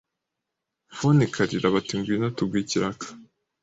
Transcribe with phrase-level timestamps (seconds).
[0.97, 3.05] phone ikarira bati ngwino tuguhe ikiraka